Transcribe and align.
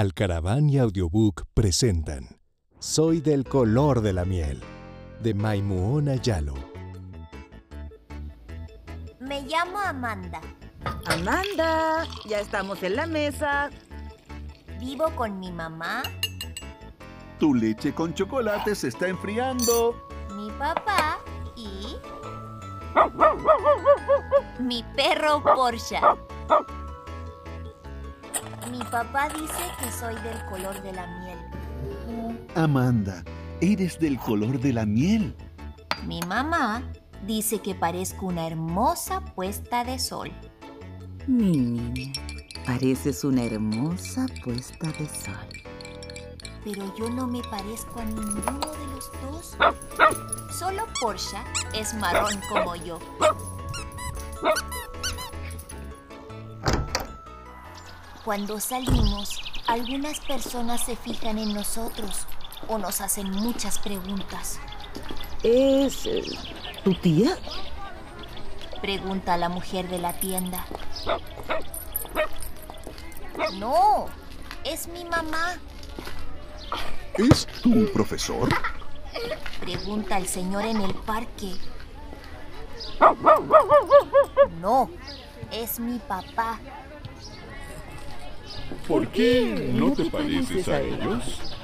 Alcaraván 0.00 0.70
y 0.70 0.78
Audiobook 0.78 1.44
presentan 1.52 2.26
Soy 2.78 3.20
del 3.20 3.44
color 3.44 4.00
de 4.00 4.14
la 4.14 4.24
miel, 4.24 4.58
de 5.22 5.34
Maimuona 5.34 6.14
Yalo. 6.14 6.54
Me 9.18 9.42
llamo 9.42 9.78
Amanda. 9.78 10.40
Amanda, 11.04 12.06
ya 12.26 12.40
estamos 12.40 12.82
en 12.82 12.96
la 12.96 13.06
mesa. 13.06 13.68
Vivo 14.78 15.14
con 15.16 15.38
mi 15.38 15.52
mamá, 15.52 16.02
Tu 17.38 17.52
leche 17.52 17.92
con 17.92 18.14
chocolate 18.14 18.74
se 18.74 18.88
está 18.88 19.06
enfriando. 19.06 20.08
mi 20.34 20.50
papá 20.52 21.18
y... 21.56 21.94
Mi 24.62 24.82
perro 24.96 25.42
Porsche. 25.42 26.00
Mi 28.70 28.78
papá 28.78 29.28
dice 29.28 29.62
que 29.80 29.90
soy 29.90 30.14
del 30.22 30.44
color 30.46 30.80
de 30.82 30.92
la 30.92 31.06
miel. 31.18 31.38
Amanda, 32.54 33.24
eres 33.60 33.98
del 33.98 34.18
color 34.18 34.60
de 34.60 34.72
la 34.72 34.86
miel. 34.86 35.34
Mi 36.06 36.20
mamá 36.20 36.82
dice 37.26 37.60
que 37.60 37.74
parezco 37.74 38.26
una 38.26 38.46
hermosa 38.46 39.24
puesta 39.34 39.82
de 39.84 39.98
sol. 39.98 40.30
Mi 41.26 41.56
niña, 41.56 42.12
pareces 42.64 43.24
una 43.24 43.44
hermosa 43.44 44.26
puesta 44.44 44.86
de 44.92 45.08
sol. 45.08 45.48
Pero 46.64 46.94
yo 46.96 47.10
no 47.10 47.26
me 47.26 47.42
parezco 47.42 47.98
a 48.00 48.04
ninguno 48.04 48.60
de 48.60 48.86
los 48.94 49.10
dos. 49.22 49.56
Solo 50.56 50.86
Porsche 51.00 51.38
es 51.74 51.92
marrón 51.94 52.40
como 52.52 52.76
yo. 52.76 52.98
Cuando 58.24 58.60
salimos, 58.60 59.40
algunas 59.66 60.20
personas 60.20 60.84
se 60.84 60.94
fijan 60.94 61.38
en 61.38 61.54
nosotros 61.54 62.26
o 62.68 62.76
nos 62.76 63.00
hacen 63.00 63.30
muchas 63.30 63.78
preguntas. 63.78 64.58
¿Es 65.42 66.04
eh, 66.04 66.22
tu 66.84 66.94
tía? 66.94 67.38
Pregunta 68.82 69.38
la 69.38 69.48
mujer 69.48 69.88
de 69.88 69.98
la 69.98 70.12
tienda. 70.12 70.66
No, 73.54 74.06
es 74.64 74.86
mi 74.88 75.04
mamá. 75.04 75.56
¿Es 77.16 77.46
tu 77.62 77.90
profesor? 77.92 78.48
Pregunta 79.60 80.18
el 80.18 80.26
señor 80.26 80.66
en 80.66 80.82
el 80.82 80.94
parque. 80.94 81.54
No, 84.60 84.90
es 85.50 85.80
mi 85.80 85.98
papá. 85.98 86.58
¿Por 88.86 89.08
qué 89.08 89.70
no 89.74 89.92
te 89.92 90.10
pareces 90.10 90.68
a 90.68 90.80
ellos? 90.80 91.54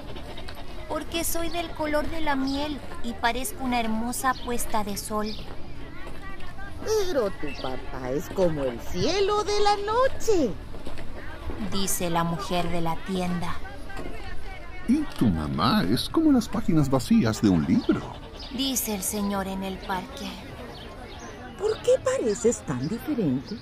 Porque 0.89 1.25
soy 1.25 1.48
del 1.48 1.70
color 1.70 2.09
de 2.11 2.20
la 2.20 2.37
miel 2.37 2.78
y 3.03 3.12
parezco 3.15 3.65
una 3.65 3.81
hermosa 3.81 4.34
puesta 4.45 4.84
de 4.84 4.97
sol. 4.97 5.28
Pero 6.84 7.31
tu 7.31 7.48
papá 7.61 8.11
es 8.11 8.28
como 8.31 8.65
el 8.65 8.81
cielo 8.81 9.43
de 9.43 9.61
la 9.61 9.77
noche. 9.78 10.51
Dice 11.73 12.11
la 12.11 12.23
mujer 12.23 12.69
de 12.70 12.81
la 12.81 12.97
tienda. 13.06 13.56
Y 14.89 15.03
tu 15.19 15.27
mamá 15.27 15.84
es 15.91 16.09
como 16.09 16.31
las 16.31 16.48
páginas 16.48 16.89
vacías 16.89 17.43
de 17.43 17.48
un 17.48 17.65
libro. 17.65 18.00
Dice 18.56 18.95
el 18.95 19.03
señor 19.03 19.48
en 19.48 19.65
el 19.65 19.78
parque. 19.78 20.31
¿Por 21.59 21.77
qué 21.78 21.93
pareces 22.05 22.61
tan 22.61 22.87
diferente? 22.89 23.56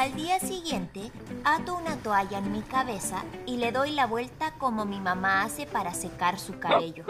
Al 0.00 0.14
día 0.14 0.40
siguiente, 0.40 1.12
ato 1.44 1.76
una 1.76 1.94
toalla 1.96 2.38
en 2.38 2.52
mi 2.52 2.62
cabeza 2.62 3.22
y 3.44 3.58
le 3.58 3.70
doy 3.70 3.90
la 3.90 4.06
vuelta 4.06 4.54
como 4.54 4.86
mi 4.86 4.98
mamá 4.98 5.42
hace 5.42 5.66
para 5.66 5.92
secar 5.92 6.38
su 6.38 6.58
cabello. 6.58 7.04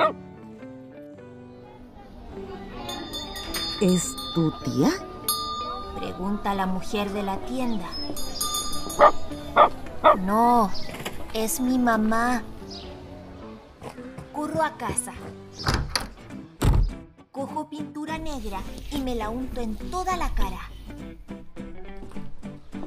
¿Es 3.81 4.13
tu 4.35 4.51
tía? 4.65 4.91
Pregunta 6.01 6.53
la 6.57 6.67
mujer 6.67 7.13
de 7.13 7.23
la 7.23 7.37
tienda. 7.47 7.87
No, 10.19 10.69
es 11.33 11.61
mi 11.61 11.79
mamá. 11.79 12.43
Corro 14.33 14.65
a 14.65 14.73
casa. 14.73 15.13
Cojo 17.31 17.71
pintura 17.71 18.19
negra 18.19 18.59
y 18.91 18.99
me 18.99 19.15
la 19.15 19.31
unto 19.31 19.61
en 19.61 19.77
toda 19.77 20.17
la 20.17 20.35
cara. 20.35 20.59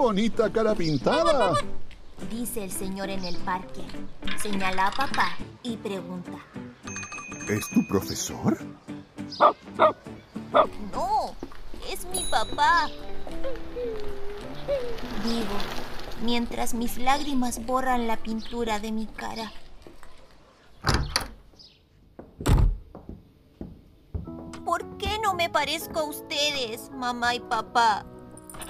Bonita 0.04 0.52
cara 0.52 0.76
pintada. 0.76 1.54
Dice 2.30 2.66
el 2.66 2.72
señor 2.72 3.10
en 3.10 3.24
el 3.24 3.38
parque. 3.38 3.80
Señala 4.38 4.88
a 4.88 4.92
papá 4.92 5.38
y 5.64 5.78
pregunta. 5.78 6.34
¿Es 7.48 7.70
tu 7.70 7.88
profesor? 7.88 8.58
No, 10.92 11.34
es 11.90 12.06
mi 12.08 12.22
papá. 12.30 12.90
Digo, 15.24 15.56
mientras 16.22 16.74
mis 16.74 16.98
lágrimas 16.98 17.66
borran 17.66 18.06
la 18.06 18.18
pintura 18.18 18.80
de 18.80 18.92
mi 18.92 19.08
cara. 19.08 19.54
¿Por 24.66 24.98
qué 24.98 25.18
no 25.24 25.34
me 25.34 25.50
parezco 25.50 26.02
a 26.02 26.04
ustedes, 26.04 26.92
mamá 26.92 27.36
y 27.36 27.40
papá? 27.40 28.06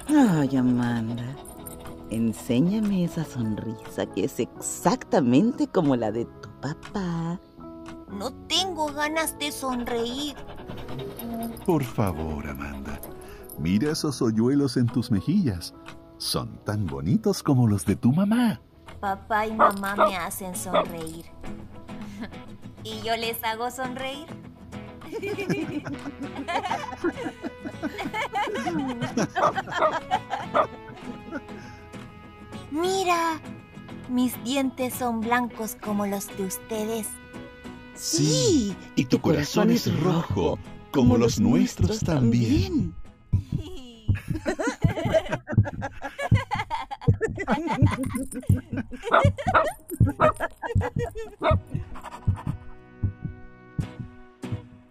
Ay, 0.08 0.56
Amanda, 0.56 1.24
enséñame 2.10 3.04
esa 3.04 3.24
sonrisa 3.24 4.06
que 4.14 4.24
es 4.24 4.38
exactamente 4.38 5.66
como 5.66 5.96
la 5.96 6.12
de 6.12 6.26
tu 6.26 6.48
papá. 6.60 7.40
No 8.10 8.32
tengo 8.46 8.92
ganas 8.92 9.38
de 9.38 9.50
sonreír. 9.50 10.36
Por 11.64 11.82
favor, 11.82 12.46
Amanda. 12.46 13.00
Mira 13.58 13.92
esos 13.92 14.20
hoyuelos 14.20 14.76
en 14.76 14.86
tus 14.86 15.10
mejillas. 15.10 15.74
Son 16.18 16.58
tan 16.64 16.86
bonitos 16.86 17.42
como 17.42 17.66
los 17.66 17.84
de 17.84 17.96
tu 17.96 18.12
mamá. 18.12 18.60
Papá 19.00 19.46
y 19.46 19.52
mamá 19.52 19.96
me 19.96 20.16
hacen 20.16 20.54
sonreír. 20.54 21.24
¿Y 22.84 23.00
yo 23.00 23.16
les 23.16 23.42
hago 23.42 23.70
sonreír? 23.70 24.26
Mira, 32.70 33.40
mis 34.08 34.42
dientes 34.44 34.94
son 34.94 35.20
blancos 35.20 35.76
como 35.80 36.06
los 36.06 36.26
de 36.36 36.44
ustedes. 36.44 37.08
Sí, 37.94 38.74
y 38.96 39.04
tu 39.04 39.20
corazón 39.20 39.70
es 39.70 40.00
rojo, 40.00 40.58
como 40.90 41.16
los 41.16 41.38
nuestros 41.38 42.00
también. 42.00 42.94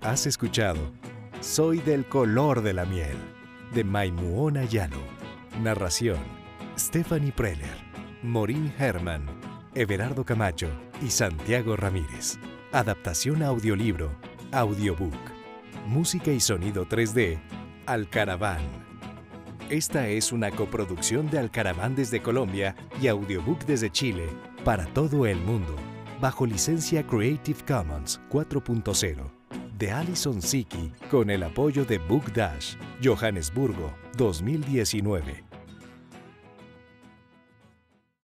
Has 0.02 0.26
escuchado 0.26 0.80
Soy 1.40 1.80
del 1.80 2.06
color 2.06 2.62
de 2.62 2.74
la 2.74 2.86
miel, 2.86 3.18
de 3.74 3.84
Maimuona 3.84 4.66
Yalo. 4.66 5.02
Narración: 5.62 6.20
Stephanie 6.78 7.32
Preller, 7.32 7.78
Maureen 8.22 8.74
Herman, 8.78 9.26
Everardo 9.76 10.24
Camacho 10.24 10.70
y 11.02 11.10
Santiago 11.10 11.76
Ramírez. 11.76 12.38
Adaptación 12.72 13.44
a 13.44 13.48
audiolibro, 13.48 14.12
audiobook. 14.52 15.14
Música 15.88 16.32
y 16.32 16.40
sonido 16.40 16.88
3D, 16.88 17.40
Alcaraván. 17.86 18.62
Esta 19.70 20.08
es 20.08 20.32
una 20.32 20.52
coproducción 20.52 21.30
de 21.30 21.40
Alcaraván 21.40 21.96
desde 21.96 22.22
Colombia 22.22 22.76
y 23.02 23.08
Audiobook 23.08 23.66
desde 23.66 23.90
Chile, 23.90 24.28
para 24.64 24.86
todo 24.86 25.26
el 25.26 25.40
mundo, 25.40 25.76
bajo 26.22 26.46
licencia 26.46 27.06
Creative 27.06 27.60
Commons 27.66 28.22
4.0 28.30 29.43
de 29.78 29.92
Alison 29.92 30.42
Siki 30.42 30.92
con 31.10 31.30
el 31.30 31.44
apoyo 31.44 31.86
de 31.86 31.98
Book 31.98 32.34
Dash, 32.34 32.76
Johannesburgo, 33.04 33.94
2019. 34.18 35.53